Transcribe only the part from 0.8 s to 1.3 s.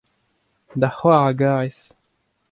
c'hoar